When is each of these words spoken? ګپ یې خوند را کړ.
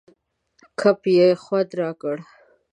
ګپ 0.79 1.01
یې 1.15 1.27
خوند 1.43 1.69
را 1.79 1.89
کړ. 2.01 2.17